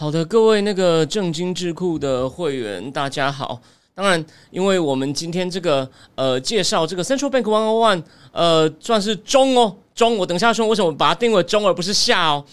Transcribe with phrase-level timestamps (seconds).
[0.00, 3.60] 好的，各位那个正经智库的会员，大家好。
[3.96, 10.16] 当然，因为我们今天这个呃介绍这个 Central Bank One O One，呃算是中哦中。
[10.16, 12.44] 我等一下说为什么把它定为中而不是下哦。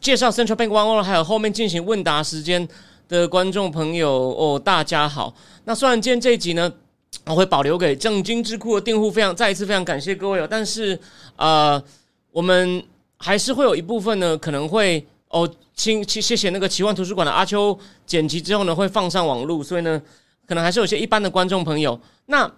[0.00, 2.68] 介绍 Central Bank One O One，还有后面进行问答时间
[3.06, 5.32] 的观众朋友哦，大家好。
[5.66, 6.68] 那虽然今天这一集呢，
[7.26, 10.48] 我会保留给正经智库的订户，非常再一次非常感谢各位哦。
[10.50, 10.98] 但是
[11.36, 11.80] 呃，
[12.32, 12.82] 我们
[13.18, 20.00] 还是会有一部分呢，可能会哦，请谢谢那个奇幻图书馆的阿秋剪辑之后呢，会放上网络，所以呢。
[20.44, 22.52] 可能还是有些一般的观众朋友，那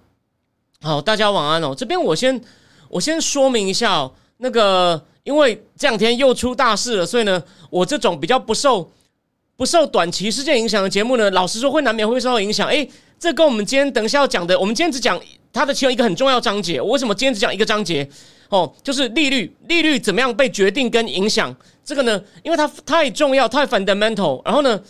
[0.80, 1.75] 好，大家晚安哦。
[1.77, 2.41] 这边我先
[2.89, 8.91] 我先说明一下哦，那个因为这两天又出大事了，所以呢，我这种比较不受
[9.55, 12.67] 不受短期事件影响的节目呢，老实说会难免会受到影响。
[12.69, 15.20] 诶，这跟我们今天等一下要讲的，我们今天只讲
[15.52, 16.80] 它的其中一个很重要章节。
[16.80, 18.08] 我为什么今天只讲一个章节？
[18.48, 21.55] 哦，就是利率，利率怎么样被决定跟影响？
[21.84, 24.42] 这个呢，因为它太重要，太 fundamental。
[24.44, 24.80] 然后呢？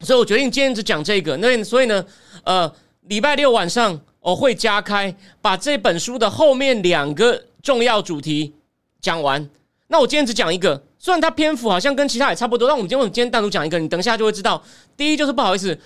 [0.00, 1.34] 所以我决定今天只讲这个。
[1.38, 2.04] 那所以呢，
[2.44, 2.70] 呃，
[3.02, 8.54] 礼拜六晚上我会加开，把这本书的后面两个重要主题
[9.00, 9.48] 讲完。
[9.86, 14.62] 那我今天只讲一个，虽然它篇幅好像跟其他也差不多，但我们今天我们今天单独讲一个，你等一下就会知道。
[14.94, 15.78] 第一就是不好意思，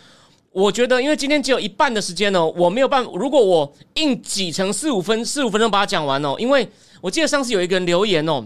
[0.50, 3.10] 我觉得因为今天只有一半的时间哦，我没有办法。
[3.14, 6.68] 如果我硬挤成四五分四五分钟把它讲完哦，因为
[7.00, 8.44] 我记得上次有一个人留言哦。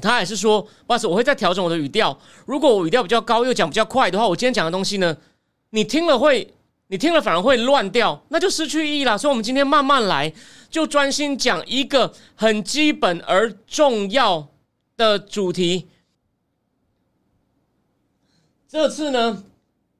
[0.00, 2.18] 他也是说，不好意思，我会再调整我的语调。
[2.46, 5.16] 如果我语调比较高，又讲比较快的话，我今天讲的东西呢，
[5.70, 6.54] 你听了会，
[6.88, 9.18] 你听了反而会乱掉，那就失去意义了。
[9.18, 10.32] 所以，我们今天慢慢来，
[10.70, 14.48] 就专心讲一个很基本而重要
[14.96, 15.88] 的主题。
[18.68, 19.44] 这次呢，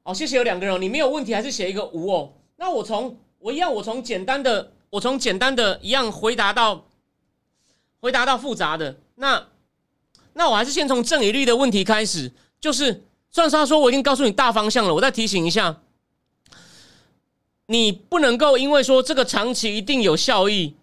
[0.02, 2.32] 好，谢谢有两个人，你没有问题还是写一个无哦。
[2.56, 6.86] 那我从我一样，我从简单的，我从简单的一样回答到
[8.00, 9.46] 回答到复杂的那。
[10.38, 15.80] 那我还是先从正比率的问题开始，就是算是他说我已经告诉你大方向了，我再提醒一下，
[17.66, 20.76] 你不能够因为说这个长期一定有效益，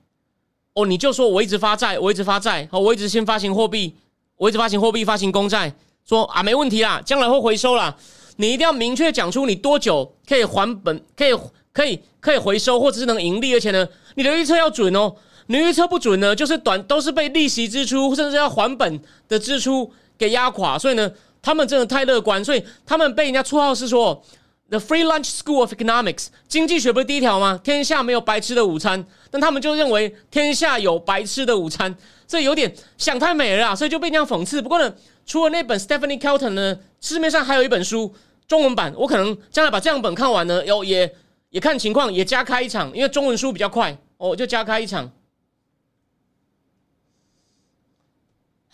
[0.73, 3.95] 哦，你就说我一直发债，我一直发债，好，我一直先发行货币，
[4.35, 5.73] 我一直发行货币，发行公债，
[6.05, 7.95] 说啊没问题啦，将来会回收啦，
[8.35, 11.33] 你一定要明确讲出你多久可以还本，可以
[11.71, 15.15] 可以可以回收，或者是能盈利，而且呢，你的预测要准哦。
[15.47, 21.11] 你预测不准呢，就是短都是被利息支出，甚至要还本的支出给压垮，所以呢，
[21.41, 24.23] 他们真的太乐观，所以他们被人家绰号是说
[24.69, 27.59] “the free lunch school of economics”，经济学不是第一条吗？
[27.63, 31.95] 天下没有白吃的午餐，但他们就认为天下有白吃的午餐，
[32.25, 34.59] 这有点想太美了，所以就被这样讽刺。
[34.59, 34.91] 不过呢，
[35.27, 38.11] 除了那本 Stephanie Kelton 呢，市面上还有一本书
[38.47, 41.13] 中文版，我可能将来把这样本看完呢，有也
[41.51, 45.11] 也看情况，也加开一场，因为中文书比较快，哦，就加开一场。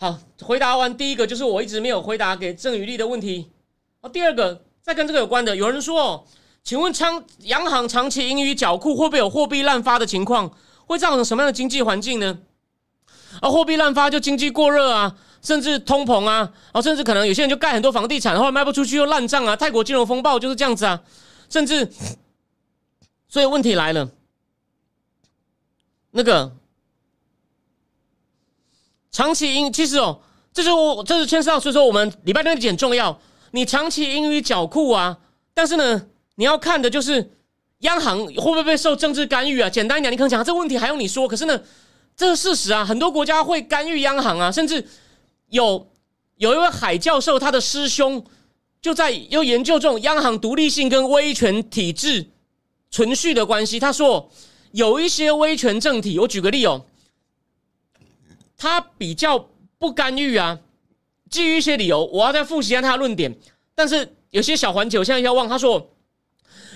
[0.02, 3.48] 好，回答完第一个就是我一直没有回答给郑宇丽的问题。
[4.00, 6.24] 哦，第二个再跟这个有关的，有人说哦，
[6.64, 10.50] 请问长央行长期盈余缴库会不会有货币滥发的情况？
[10.86, 12.36] 会造成什么样的经济环境呢？
[13.40, 19.54] 啊，货币滥发就经济过热啊，甚至通膨啊，啊，甚至可能有些人就盖很多房地产，后来卖不出去又烂账啊。
[19.54, 21.00] 泰国金融风暴就是这样子啊，
[21.48, 21.88] 甚至，
[23.28, 24.10] 所以问题来了，
[26.10, 26.56] 那个。
[29.12, 30.18] 长期盈其实哦，
[30.54, 33.16] 这是我这是牵涉到，所以说我们礼拜六点重要。
[33.50, 35.18] 你长期盈余缴库啊，
[35.52, 36.06] 但是呢，
[36.36, 37.30] 你要看的就是
[37.80, 39.68] 央行会不会被受政治干预啊？
[39.68, 41.28] 简单一点，你可能讲这个问题还用你说？
[41.28, 41.60] 可是呢，
[42.16, 44.82] 这是事实啊，很多国家会干预央行啊，甚至
[45.50, 45.86] 有
[46.38, 48.24] 有一位海教授，他的师兄
[48.80, 52.26] 就在又研究这种央行独立性跟威权体制
[52.90, 53.78] 存续的关系。
[53.78, 54.30] 他说
[54.70, 56.86] 有一些威权政体，我举个例哦。
[58.62, 60.60] 他比较不干预啊，
[61.28, 63.36] 基于一些理由，我要再复习一下他的论点。
[63.74, 65.48] 但是有些小环节，我现在要忘。
[65.48, 65.90] 他说，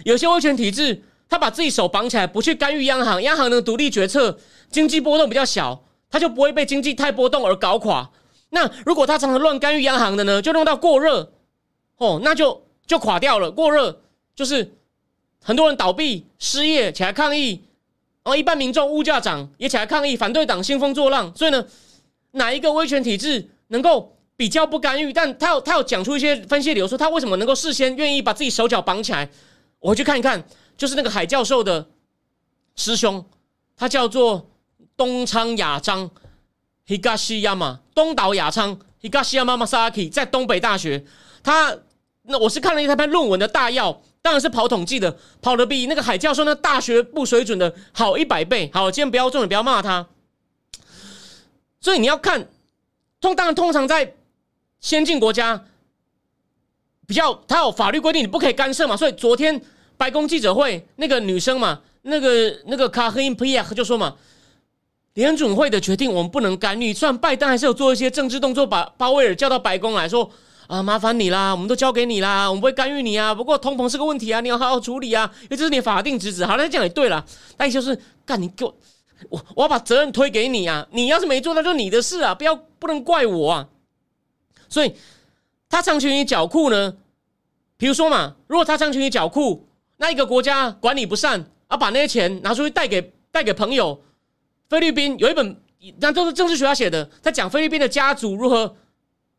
[0.05, 4.37] 有些威权体制，他把自己手绑起来，不去干预央行，央行的独立决策，
[4.69, 8.11] 经济波动比较小，他就不会被经济太波动而搞垮。
[8.51, 11.33] 那如果他常常乱干预央行的呢，就弄到过热，
[11.99, 13.49] 哦，那就就垮掉了。
[13.49, 14.03] 过热
[14.35, 14.77] 就是
[15.41, 17.63] 很多人倒闭、失业起来抗议。
[18.27, 21.33] 然后一般民众物价涨也起来抗议，反对党兴风作浪。
[21.37, 21.65] 所以呢，
[22.33, 25.13] 哪一个威权体制能够比较不干预？
[25.13, 29.31] 但他有他有讲出一些分析理由，说他为什么能够事先愿意把自己手脚绑起来。
[29.79, 30.45] 我去看一看，
[30.77, 31.87] 就是那个海教授的
[32.75, 33.25] 师兄，
[33.77, 34.51] 他叫做
[34.97, 36.11] 东昌雅章
[36.89, 41.05] Higashiyama，东岛雅昌 Higashiyama Masaki，在东北大学。
[41.45, 41.79] 他
[42.23, 48.69] 那我是看了一篇论文的大要，当然是跑统计的，跑的比那个海教授那大学部水准的好一百倍。
[48.75, 50.05] 好，今天不要重点，不要骂他。
[51.81, 52.49] 所以你要看，
[53.21, 54.17] 通当然通常在
[54.81, 55.65] 先进国家。
[57.07, 59.63] 比较，他有法律规定你不可以干涉嘛，所以昨天
[59.97, 64.17] 白宫记者会那个女生嘛，那个那个卡赫因皮亚就说嘛，
[65.15, 66.93] 联准会的决定我们不能干预。
[66.93, 70.29] 虽然拜登还是有做一些政治动作，把鲍威尔叫到白宫来说
[70.69, 73.35] 啊，麻烦你啦，我们都交给你啦，我们不会干预你啊。
[73.35, 76.47] 不过通膨是个问题啊，你要好好处理啊，因为这是你法定职责。
[76.47, 77.25] 好了，这样也对了，
[77.57, 78.75] 但就是干你给我，
[79.31, 83.69] 我我要把责任推给你啊，你要是没做，那就你的事啊，不要不能怪我啊，
[84.69, 84.95] 所以。
[85.69, 86.95] 他长期于缴库呢？
[87.77, 89.67] 比如说嘛，如果他长期于缴库，
[89.97, 94.01] 那一个国家管理不善，啊，把那些钱拿出去贷给贷给朋友。
[94.69, 95.61] 菲律宾有一本，
[95.99, 98.77] 那都是政治学家写的，在讲菲律宾的家族如何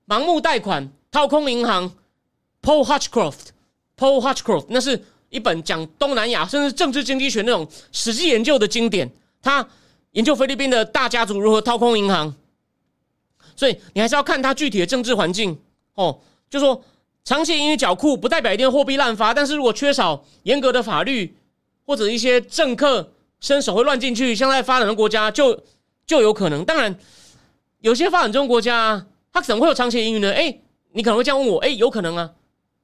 [0.05, 1.91] 盲目贷款、掏空银行。
[2.61, 9.09] Paul Hutchcroft，Paul Hutchcroft，那是一本讲东南亚甚至政治经济学那种实际研究的经典。
[9.41, 9.67] 他
[10.11, 12.35] 研究菲律宾的大家族如何掏空银行，
[13.55, 15.57] 所以你还是要看他具体的政治环境。
[15.95, 16.19] 哦，
[16.51, 16.83] 就说
[17.23, 21.35] 长期英语缴库不代表一定货币滥发，但是如果缺少严格的法律
[21.83, 25.63] 或者一些政客伸手会乱进去，像在发展的国家就
[26.05, 26.63] 就有可能。
[26.63, 26.95] 当然，
[27.79, 30.31] 有些发展中国家它怎么会有长期盈余呢。
[30.31, 30.59] 哎，
[30.91, 32.31] 你可能会这样问我，哎，有可能啊，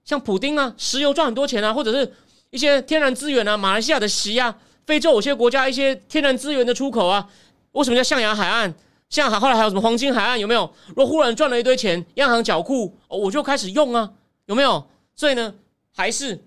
[0.06, 2.14] 像普丁啊，石油赚很多钱啊，或者是
[2.50, 4.56] 一些天然资源啊，马来西亚的锡啊，
[4.86, 7.28] 非洲有些国家一些天然资源的出口啊，
[7.72, 8.74] 为什么叫象牙海岸？
[9.10, 10.72] 像后来还有什么黄金海岸有没有？
[10.88, 14.12] 如果忽然赚了一堆钱，央行缴库，我就开始用啊，
[14.48, 14.88] 有没有？
[15.16, 15.54] 所以呢，
[15.96, 16.44] 还是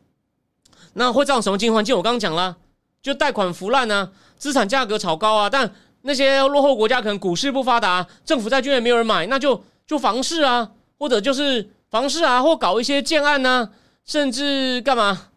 [0.95, 1.97] 那会造成什么经济环境？
[1.97, 2.57] 我刚刚讲了，
[3.01, 5.49] 就贷款腐烂啊，资产价格炒高啊。
[5.49, 5.73] 但
[6.03, 13.69] 那些落后国家可能股市不发达，政府债券也没有人买，那就就房市啊，或者就是房市啊，或搞一些建案呐，
[14.05, 15.29] 甚至干嘛？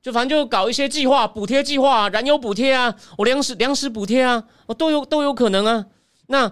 [0.00, 5.84] 就反正就搞一些计划，补贴计划，燃油补贴啊，我粮食粮食补贴啊，我都有都有可能啊。
[6.28, 6.50] 那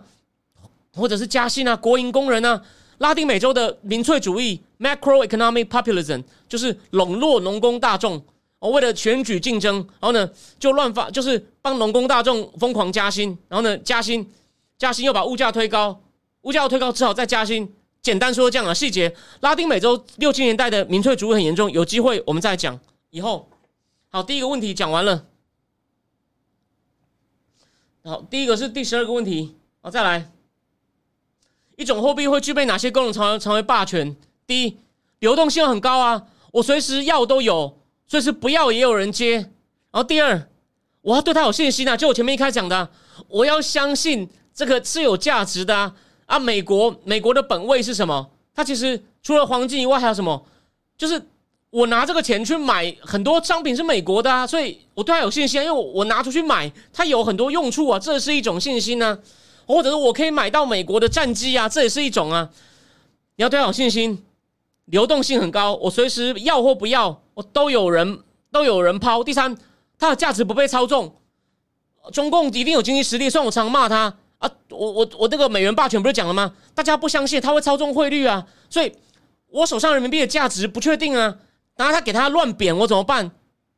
[0.95, 2.61] 或者是加薪啊，国营工人啊，
[2.99, 8.21] 拉丁美洲的民粹主义 （macroeconomic populism） 就是笼络农工大众，
[8.59, 10.29] 哦，为了选举竞争，然后呢
[10.59, 14.29] 就乱发，就是帮农工大众疯狂加薪，然后呢加薪，
[14.77, 16.01] 加薪又把物价推高，
[16.43, 17.73] 物价推高只好再加薪。
[18.07, 22.79] 简单说这样啊，细节，拉丁美洲六七年代的民粹主义很严重，有机会我们再讲。
[23.11, 23.49] 以后
[24.11, 25.27] 好，第一个问题讲完了，
[28.05, 29.57] 好，第一个是第十二个问题。
[29.81, 30.31] 好，再来，
[31.75, 34.15] 一种货币会具备哪些功能成为成为霸权？
[34.47, 34.79] 第一，
[35.19, 37.77] 流动性很高啊，我随时要都有，
[38.07, 39.39] 随时不要也有人接。
[39.91, 40.49] 然后第二，
[41.01, 42.89] 我要对它有信心啊，就我前面一开始讲的，
[43.27, 45.97] 我要相信这个是有价值的啊。
[46.27, 48.31] 啊，美国美国的本位是什么？
[48.55, 50.45] 它其实除了黄金以外还有什么？
[50.99, 51.21] 就是
[51.71, 59.19] 我拿这个钱去买很多商品是美国的啊，所以我对它有信心，因为我拿出去买，它有很多用处啊，这是一种信心呢。
[59.67, 62.49] 或者是我可以买到美国的战机啊，这也是一种啊。
[63.35, 64.25] 你要对他有信心，
[64.85, 68.21] 流动性很高，我随时要或不要，我都有人
[68.53, 69.25] 都有人抛。
[69.25, 69.59] 第三，
[69.99, 71.17] 它的价值不被操纵。
[72.13, 76.53] 中共一定有经济实力，虽然我常骂他啊，我我我这个美元霸权不是讲了吗？
[76.75, 78.93] 大家不相信他会操纵汇率啊，所以
[79.49, 81.37] 我手上人民币的价值不确定啊。
[81.77, 83.31] 然后他给他乱贬，我怎么办？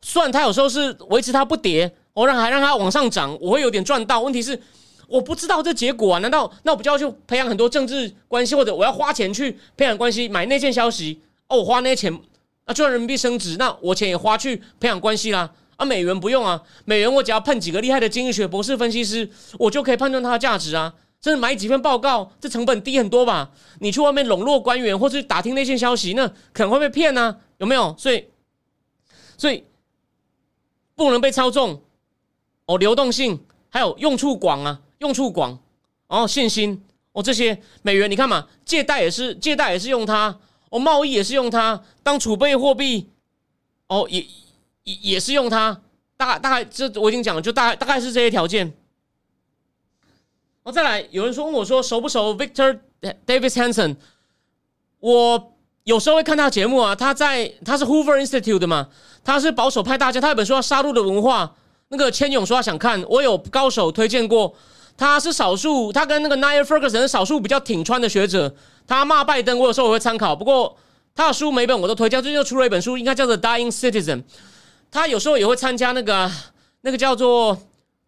[0.03, 4.21] 虽然他有时候是维持它不跌，我让还让它往上涨，我会有点赚到。
[4.21, 4.61] 问题是。
[5.09, 6.19] 我不知道这结果啊？
[6.19, 11.19] 难道那我不就要去培养很多政治关系，或者我要花钱去培养关系，买那件消息？
[11.47, 12.21] 哦，我花那些钱
[12.67, 15.51] 啊，就让人民币升值，那我钱也花去培养关系啦。
[15.79, 20.93] 啊，美元不用啊，美元我只要碰几个厉害的经济学博士分析师，我就可以判断它的价值啊。
[21.21, 23.51] 甚至买几份报告，这成本低很多吧？
[23.81, 27.39] 你去外面笼络官员，或是打听那件消息，那可能会被骗呢？
[27.59, 27.95] 有没有？
[27.99, 28.25] 所以，
[29.37, 29.65] 所以
[30.95, 31.83] 不能被操纵。
[32.67, 34.81] 哦，流动性还有用处广啊。
[34.99, 35.57] 用处广，
[36.09, 40.37] 哦信心，哦，这些美元，你看嘛，借贷也是借贷也是用它，
[40.71, 43.09] 哦，贸易也是用它，当储备货币，
[43.87, 44.27] 哦，也
[45.01, 45.81] 也是用它，
[46.17, 48.73] 大大概这我已经讲了，就大大概是这些条件。
[50.63, 52.79] 哦，再来，有人说问我说熟不熟 Victor
[53.27, 53.97] Davis Hanson？
[55.01, 55.53] 我
[55.85, 58.89] 有时候会看他节目啊，他在他是 Hoover Institute 的嘛，
[59.23, 61.47] 他是保守派大家，他有本书叫《杀戮的文化》，
[61.89, 64.55] 那个千勇说他想看，我有高手推荐过。
[64.97, 68.53] 他是少数，他跟那个 Niall Ferguson 少数比较挺川的学者。
[68.85, 70.35] 他骂拜登，我有时候我会参考。
[70.35, 70.77] 不过
[71.15, 72.21] 他的书每本我都推荐。
[72.21, 74.17] 最近又出了一本书，应该叫做《Dying Citizen》。
[74.91, 76.31] 他有时候也会参加那个
[76.81, 77.57] 那个叫做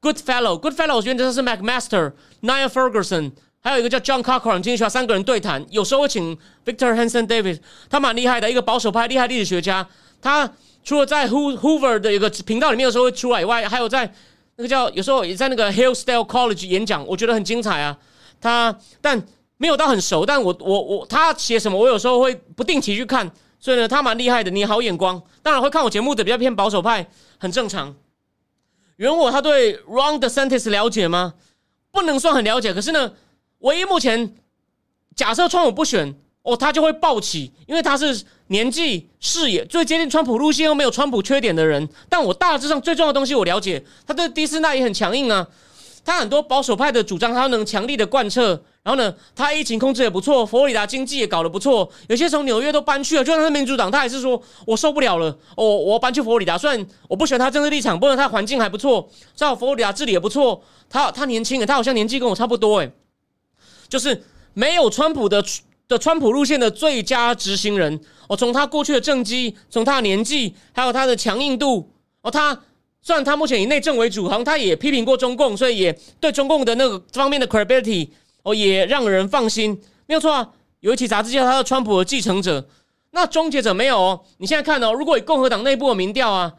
[0.01, 7.61] Good Fellow，Good Fellow 原则是 McMaster、Niall Ferguson，还有一个叫 John Cochrane 经济学三个人对谈，有时候会请 Victor Hanson David，
[7.91, 9.87] 他蛮厉害的一个保守派厉害历史学家。
[10.23, 10.51] 他
[10.83, 14.11] 除了在 Hoover 的一个频道里面有时候会出来以外，还有在
[14.57, 17.99] 那个叫有时候也在那个 Hillsdale College 演讲，我觉得很精彩啊。
[18.41, 19.23] 他但
[19.59, 23.31] 没有到很熟，但我我我他写什么，我有时候会不定期去看。
[23.61, 25.23] 所以呢，他蛮厉害的，你好眼光。
[25.43, 27.07] 当然会看我节目的比较偏保守派，
[27.39, 27.95] 很正常。
[28.97, 31.35] 原我他对 Ron DeSantis 了解吗？
[31.93, 32.73] 不能算很了解。
[32.73, 33.13] 可是呢，
[33.59, 34.35] 唯一目前
[35.15, 41.87] 假设川普不选哦，他就会暴起，因为他是年纪、视野最接近川普路线又没有川普缺点的人。
[42.09, 45.47] 但我大致上最重要的东西我了解，他对迪斯纳也很强硬啊。
[46.03, 48.63] 他很多保守派的主张，他能强力的贯彻。
[48.83, 51.87] 然后呢，他疫情控制也不错，佛罗里达经济也搞得不错。
[52.09, 56.57] 有些从纽约都搬去了，就算是民主党，他还是说我受不了了，哦，我搬去佛罗里达。
[56.57, 60.63] 虽然我不喜欢他政治立场，不过他环境还不错，在佛罗里达治理也不错。
[60.89, 62.91] 他他年轻，他好像年纪跟我差不多，诶，
[63.89, 65.45] 就是没有川普的
[65.87, 68.01] 的川普路线的最佳执行人。
[68.29, 71.91] 我从他过去的政绩，从他的年纪，还有他的强硬度，
[72.23, 72.59] 哦，他。
[73.03, 78.07] 虽然他目前以内政为主，好像他也批评过中共，所以也对中共的那个方面的 credibility
[78.43, 80.49] 哦也让人放心，没有错啊。
[80.81, 82.67] 有一期杂志叫他的川普的继承者，
[83.11, 84.21] 那终结者没有哦。
[84.39, 86.53] 你现在看哦，如果以共和党内部的民调啊，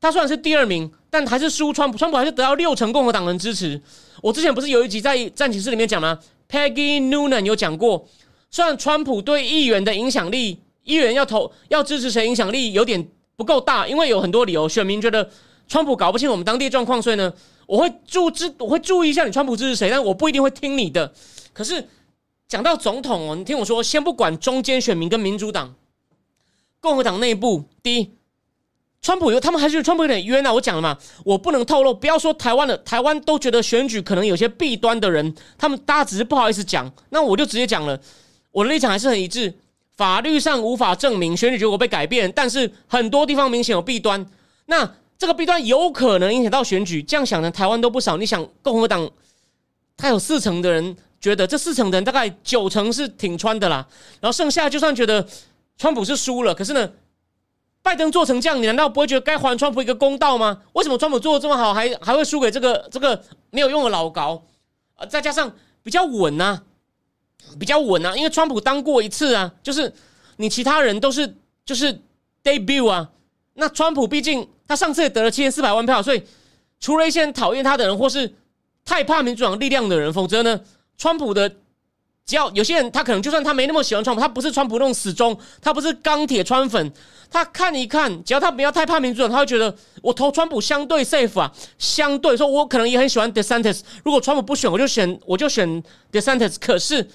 [0.00, 3.80] 他虽然是第二名，但还是输川普，川普还是得到六成共和党人支持。
[4.22, 8.08] 我之前不是有一集在战情室里面讲吗？Peggy Noonan 有讲过，
[8.50, 15.28] 虽然川普对议员的影响力，议员要投要支持谁，影响力有点不够大，因为有很多理由，选民觉得。
[15.68, 17.32] 川普搞不清我们当地状况，所以呢，
[17.66, 21.12] 我会注知，我会注意一下你川普支持谁，但我不一定会听你的。
[21.52, 21.88] 可是
[22.46, 25.74] 讲到总统哦，你听我说，先不管中间选民跟民主党、
[26.80, 28.12] 共和党内部，第一，
[29.02, 30.52] 川普有他们还是川普有点冤啊。
[30.52, 38.00] 我讲了嘛，我不能透露，不要说台湾的，台湾都觉得选举可能有些弊端的人，他们大家只是不好意思讲，那我就直接讲了，
[38.52, 39.52] 我的立场还是很一致，
[39.96, 44.24] 法律上无法证明选举结果被改变，但是很多地方明显有弊端，
[44.66, 44.88] 那。
[45.18, 48.18] 这个弊端有可能影响到选举，这样想呢，台湾都不少。
[48.18, 49.10] 你想，共和党
[49.96, 53.86] 他有四成的人觉得，这四成的人大概九成是挺川的啦，
[54.20, 55.26] 然后剩下就算觉得
[55.78, 56.92] 川普是输了，可是呢，
[57.80, 60.60] 拜登做成这样，你难道不会觉得该还川普一个公道吗？
[60.74, 64.44] 为什么川普做的这么好，还还会输给这个这个没有用的老高？
[64.96, 65.50] 呃，再加上
[65.82, 66.60] 比较稳呐，
[67.58, 69.90] 比较稳呐，因为川普当过一次啊，就是
[70.36, 72.02] 你其他人都是就是
[72.44, 73.10] debut 啊，
[73.54, 74.46] 那川普毕竟。
[74.68, 76.22] 他上次也得了七千四百万票，所以
[76.80, 78.34] 除了一些讨厌他的人，或是
[78.84, 80.60] 太怕民主党力量的人，否则呢，
[80.98, 81.48] 川普的
[82.24, 86.92] 只要有些人，他可能就算他没那么喜欢川普，他不是川普那种死忠，他不是钢铁川粉，
[87.30, 97.08] 他看一看，只要他不要太怕民主党，他会觉得我投川普相对 safe 啊，相对说，我可能也很喜欢 DeSantis，如果川普不选，我就选我就选 DeSantis，可是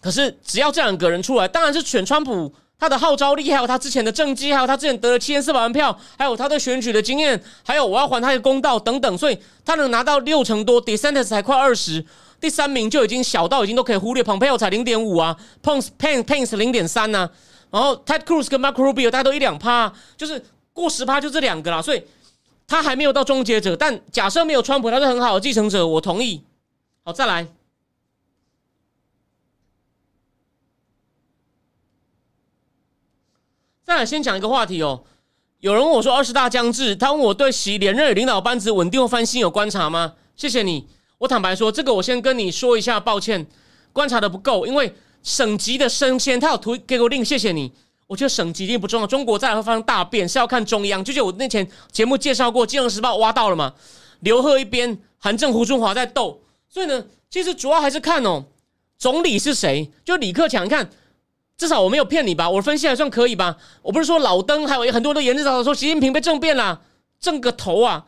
[0.00, 2.54] 可是只要这两个人出来，当然是选川普。
[2.80, 12.02] 他的号召力，还有他之前的政绩，还有他之前得了七千四百万票，还有他对选举的经验，还有我要还他一个公道等等，所以他能拿到六成多，DeSantis 才快二十，
[12.40, 17.28] 第三名就已经小到已经都可以忽略，Pompeo 才零点五啊，Pence Pence Pence 零点三呐，
[17.70, 22.02] 然后 Ted Cruz 跟 MacRubia 大家都一两趴，就是过十趴就这两个啦，所以
[22.66, 26.42] 他还没有到终结者，但假设没有川普，他是很好的继承者，我同意。
[27.04, 27.46] 好，再来。
[33.96, 35.02] 再先讲一个话题哦，
[35.58, 40.14] 有人问我说二十大将至，他问我对习连任领导班子稳定或翻新有观察吗？
[40.36, 40.86] 谢谢你，
[41.18, 43.44] 我坦白说，这个我先跟你说一下，抱歉，
[43.92, 47.70] 观察的不够，因为省级的升迁，他有图给我令，谢谢你。
[48.06, 51.04] 我觉得省级一定不重要，中国再来会发生大变，是要看中央。
[51.04, 53.74] 就像我那前节目介绍过，《金融时报》挖到了嘛？
[54.20, 58.44] 刘鹤一边，韩正、胡春华在斗，所以呢，其实主要还是看哦，
[58.98, 59.90] 总理是谁？
[60.04, 60.88] 就李克强，看。
[61.60, 62.48] 至少我没有骗你吧？
[62.48, 63.54] 我的分析还算可以吧？
[63.82, 66.80] 我不是说老登，还有很多人都言之凿凿说习近平被政变了，
[67.20, 68.06] 正个头啊！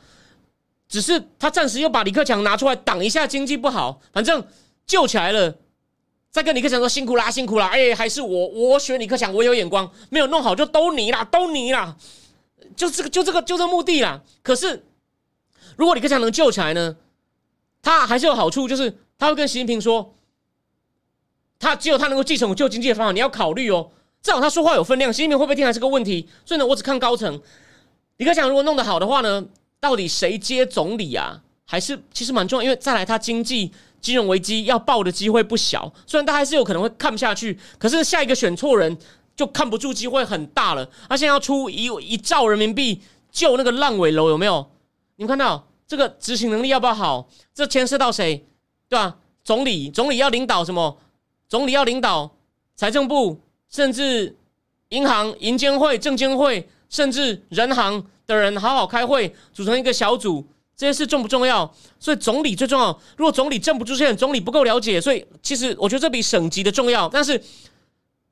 [0.89, 4.43] 只是他暂时又把李克强拿出来挡一下，经济不好，反正
[4.87, 5.55] 救起来了。
[6.31, 7.67] 再跟李克强说辛苦啦，辛苦啦！
[7.67, 11.95] 哎，还是我我选李克强，我有眼光，没有弄好就都你啦，都你啦，
[12.75, 14.23] 就这个就这个就这目的啦。
[14.43, 14.83] 可是
[15.77, 16.97] 如果李克强能救起来呢？
[17.83, 20.15] 他还是有好处，就是他会跟习近平说。
[21.63, 23.89] 他只有他能够继承我旧经济的方法，你要考虑哦。
[24.21, 26.29] 至少他说话有分量，习近平会不会听还是个问题。
[26.45, 27.41] 所以呢，我只看高层。
[28.17, 29.45] 李克强如果弄得好的话呢，
[29.79, 31.41] 到底谁接总理啊？
[31.65, 35.91] 还是其实蛮重要，因为再来他经济金融危机要爆的机会不小。
[36.05, 38.99] 虽然他还是有可能会看不下去，可是下一个选错人，
[39.37, 40.85] 就看不住机会很大了。
[41.09, 43.01] 他现在要出一一兆人民币
[43.31, 44.69] 救那个烂尾楼，有没有？
[45.15, 47.29] 你们看到这个执行能力要不要好？
[47.55, 48.45] 这牵涉到谁？
[48.89, 49.17] 对吧？
[49.45, 50.99] 总理，总理要领导什么？
[51.53, 52.35] 总理要领导
[52.75, 54.35] 财政部，甚至
[54.89, 60.43] 银行、银监会、证监会，甚至人行的人好好开会，组成一个小组。
[60.75, 61.71] 这些事重不重要？
[62.01, 62.99] 所以总理最重要。
[63.19, 67.07] 如果总理镇不住线，总理不够了解，所以其实我觉得这比省级的重要。
[67.07, 67.33] 但是，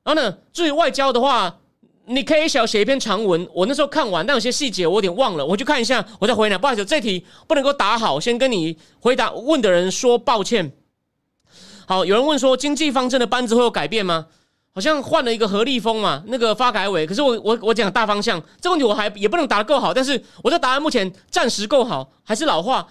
[0.03, 1.59] 然后呢，至于外交的话，
[2.07, 3.47] 你可以小写一篇长文。
[3.53, 6.57] 我那时候看完，但有些细节我有点忘了，我去看一下，我再回答。
[6.57, 10.71] 不好意思，这题不能够答好，先跟你回答问的人说抱歉。
[11.85, 14.27] 好，有人问说经济方针的班子会有改变吗？
[14.73, 17.05] 好像换了一个何立峰嘛，那个发改委。
[17.05, 19.93] 可是我我我讲大方向，这问题我还也不能答得够好。
[19.93, 22.87] 但是我的答案目前暂时够好，还是老话，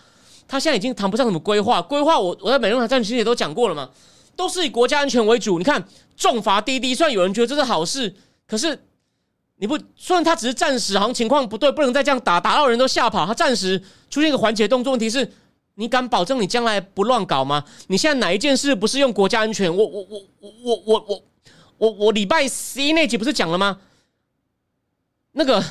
[0.47, 1.81] 他现在已经谈不上什么规划。
[1.81, 3.89] 规划我我在美容台战区也都讲过了嘛，
[4.37, 5.57] 都是以国家安全为主。
[5.57, 5.83] 你看
[6.19, 8.15] 重罚滴滴，虽然有人觉得这是好事，
[8.47, 8.79] 可是
[9.57, 13.25] 你不虽然他只是暂时，好像情况不对，不能再这样打，打到人都吓跑。
[13.25, 15.33] 他暂时出现一个缓解动作，问题是。
[15.81, 17.65] 你敢保证你将来不乱搞吗？
[17.87, 19.75] 你现在哪一件事不是用国家安全？
[19.75, 21.23] 我我我我我我
[21.79, 22.43] 我我礼拜
[22.77, 23.79] 一那集不是讲了吗？
[25.33, 25.65] 那个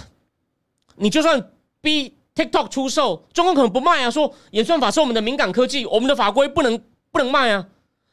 [0.96, 7.68] 你就算逼 TikTok 出售，中共可能不卖啊，说演算法是我们的敏感科技，我们的法规不能不能卖啊。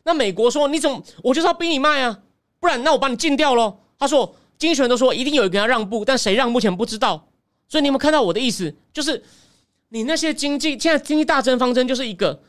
[0.05, 2.19] 那美国说你怎么我就是要逼你卖啊，
[2.61, 3.79] 不然那我把你禁掉喽。
[3.99, 7.27] 他说经济学人都说一定有一个人要让步，但谁让目前不知道。
[7.67, 8.77] 所以你有没有看到我的意思？
[8.93, 9.25] 就是。
[9.91, 12.41] 你那些经济现在经济大增方针就是一个，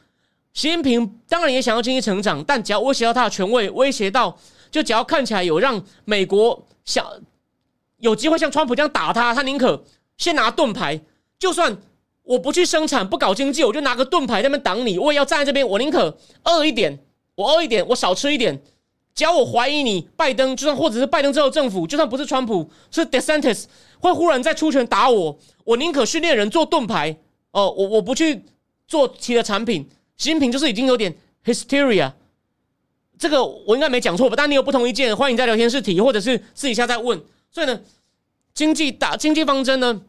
[0.54, 4.36] 习近平当然也想要经济成长，但只要威胁到他的权威，威胁到
[4.72, 7.06] 就只要看起来有让美国想
[8.00, 9.84] 有机会像川普这样打他，他宁可
[10.18, 11.00] 先拿盾牌，
[11.38, 11.78] 就算
[12.24, 16.98] 我不去生产不搞经济，我就拿个盾牌在那边挡你，我也要站在这边，我宁可饿一点，
[17.36, 18.60] 我饿一点，我少吃一点，
[19.14, 23.66] 只要我怀疑你拜登，就算或者是拜登之后政府，就算不是川普是 DeSantis
[24.00, 27.16] 会忽然再出拳打我，我宁可训练人做盾牌。
[27.52, 28.44] 哦，我我不去
[28.88, 32.12] 做其他产品，新品就是已经有点 hysteria，
[33.18, 34.36] 这个我应该没讲错吧？
[34.36, 37.22] 但你有不同意见，欢迎在聊天室提，或者是私底下再问。
[37.50, 37.82] 所以呢，
[38.54, 40.02] 经济大经济方针呢，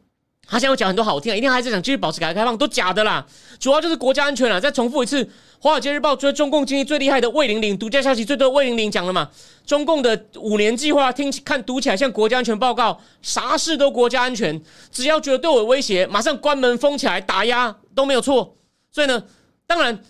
[0.50, 3.24] 他现在讲很多好听，一定还是想继续保持改革开放，都假的啦。
[3.60, 4.58] 主要就是国家安全了。
[4.58, 5.22] 再重复一次，
[5.60, 9.28] 《华尔街日报》追中共经济最厉害的魏玲玲独家消息最多，魏玲玲讲了嘛？
[9.66, 14.58] 中共的五年计划听看读起来像国家安全报告，啥事都国家安全，
[14.90, 18.56] 只要觉得对我威胁，马上关门封起来打压都没有错。
[18.90, 19.22] 所以呢，
[19.66, 20.02] 当然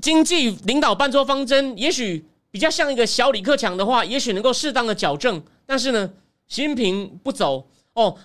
[0.00, 5.42] 经济领导办错方针，也许比较像一个小李克强的话，也许能够适当的矫正。
[5.66, 6.08] 但是呢，
[6.46, 8.16] 习近平不走哦。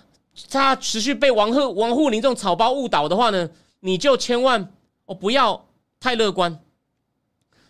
[0.50, 4.72] 他持续被王鹤、王沪宁这种草包误导的话呢，你就千万
[5.04, 5.68] 哦不要
[6.00, 6.58] 太乐观。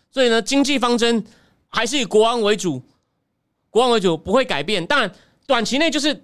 [0.09, 1.25] 所以呢，经济方针
[1.67, 2.81] 还是以国安为主，
[3.69, 4.85] 国安为主不会改变。
[4.85, 5.11] 当然，
[5.45, 6.23] 短期内就是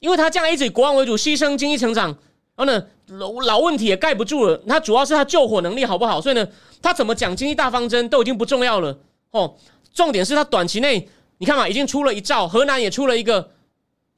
[0.00, 2.08] 因为他这样一直以国安为主，牺牲经济成长，
[2.54, 4.58] 然后呢老老问题也盖不住了。
[4.68, 6.20] 他主要是他救火能力好不好？
[6.20, 6.46] 所以呢，
[6.82, 8.98] 他怎么讲经济大方针都已经不重要了
[9.30, 9.56] 哦。
[9.94, 11.08] 重点是他短期内，
[11.38, 13.52] 你看嘛，已经出了一兆，河南也出了一个。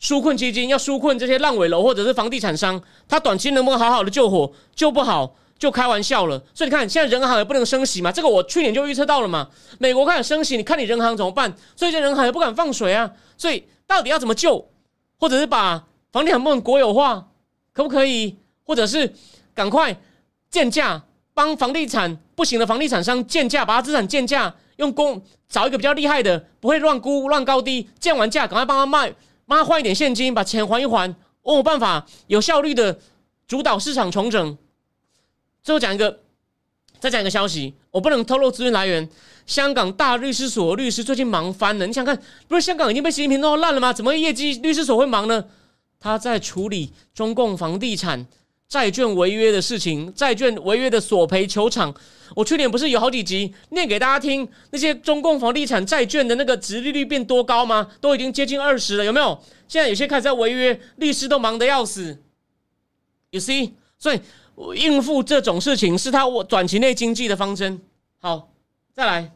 [0.00, 4.50] 纾困基金要纾困这些烂尾楼或者是房地产商，他短期能不能好好的救火？
[4.74, 6.42] 救不好就开玩笑了。
[6.54, 9.48] 所以你看，现在人行也不能升息嘛，这个我去年就预测到了嘛。
[9.78, 11.52] 美国开始升息，你看你人行怎么办？
[11.76, 13.10] 所以这人行也不敢放水啊。
[13.36, 14.66] 所以到底要怎么救？
[15.18, 17.28] 或者是把房地产部分国有化，
[17.74, 18.36] 可不可以？
[18.64, 19.12] 或者是
[19.52, 19.94] 赶快
[20.50, 21.02] 建价，
[21.34, 29.12] 帮房地产不行的房地产商建价，把他资产建价，用工找一个比较厉害的，不会乱估乱高低，建完价赶快帮他卖。
[29.50, 33.00] 帮他换一点现金，把钱还一还，我有办法有效率的
[33.48, 34.56] 主导市场重整。
[35.60, 36.20] 最后讲一个，
[37.00, 39.10] 再讲一个消息，我不能透露资源来源。
[39.46, 43.92] 香港大律师所律师最近忙翻了，你想看，不是香港已经被习近平弄烂了吗？
[43.92, 45.44] 怎么业绩律师所会忙呢？
[45.98, 48.28] 他在处理中共房地产。
[48.70, 51.92] 债券违约的事情，债券违约的索赔球场，
[52.36, 57.90] 我去年不是有好几集念给大家听，那些中共房地产债券的那个值利率变多高吗？
[58.00, 59.42] 都已经接近二十了，有没有？
[59.66, 62.22] 现在有些开始在违约，律师都忙得要死。
[63.32, 64.20] You see，所以
[64.76, 67.80] 应付这种事情是他我短期内经济的方针。
[68.20, 68.52] 好，
[68.92, 69.32] 再来，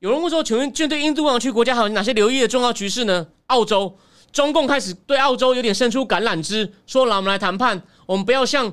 [0.00, 3.28] 有人问说，请问针对印度洋区国家还有哪些留意的重要局势呢？
[3.46, 3.96] 澳洲。
[4.34, 8.70] 中共开始对澳洲有点伸出橄榄枝，说：“来，我们来谈判，我们不要像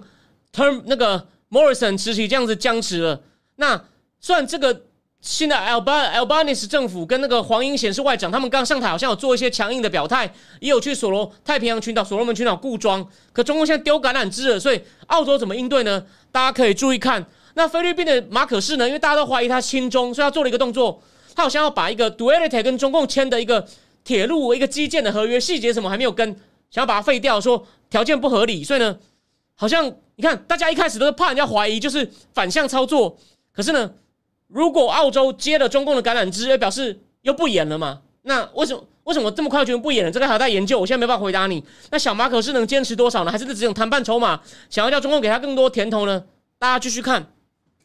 [0.52, 3.21] Term 那个 Morrison 时期这样子僵持了。”
[3.58, 3.86] 那
[4.19, 4.86] 虽然这个
[5.21, 13.08] 新的 Alban Albanese 政府跟那个黄英贤是外长，他们刚上台好像有做一些强硬的表态，也有去所罗太平洋群岛、所罗门群岛固装。
[13.32, 16.04] 可中共现在丢橄榄枝了，所以澳洲怎么应对呢？
[16.32, 18.88] 大家可以注意看那菲律宾的马可士呢？
[18.88, 21.00] 因为大家都怀疑他亲中，所以他做了一个动作，
[21.36, 23.67] 他好像要把一个 Duality 跟中共签的一个
[24.04, 26.28] 铁路一个基建的合约细节什么还没有跟，
[26.70, 28.98] 想要把它废掉，说条件不合理，所以呢，
[29.56, 29.86] 好像
[30.16, 33.18] 你看大家一开始都是怕人家怀疑，就是反向操作。
[33.54, 33.94] 可是呢，
[34.48, 38.02] 如果澳洲接了中共的橄榄枝，也表示又不演了嘛？
[38.24, 40.12] 那为什么为什么这么快就不演了？
[40.12, 41.64] 这个还在研究，我现在没办法回答你。
[41.90, 43.32] 那小马可是能坚持多少呢？
[43.32, 46.24] 还是只有谈判筹码，想要叫中共给他更多甜头呢？
[46.58, 47.32] 大家继续看。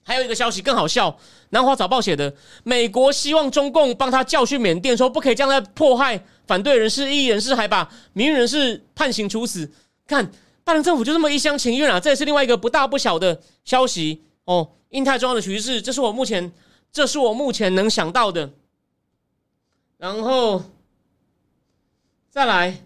[0.06, 1.10] 还有一个消息更好笑，
[1.50, 9.68] 《南华早报》写的，美国希望中共帮他教训缅甸，说不可以这样在迫害反对人士、异议人士，还把民人士判刑处死。
[10.06, 10.24] 看，
[10.62, 11.98] 拜登政府就这么一厢情愿啊！
[11.98, 14.70] 这也是另外一个不大不小的消息哦。
[14.90, 16.52] 印太重要的局势，这是我目前，
[16.92, 18.48] 这是我目前能想到的。
[19.98, 20.62] 然后
[22.30, 22.86] 再来，